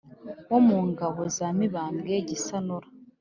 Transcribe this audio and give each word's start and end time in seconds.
wo 0.49 0.59
mu 0.67 0.79
ngabo 0.89 1.21
za 1.35 1.47
Mibambwe 1.57 2.13
Gisanura 2.27 2.87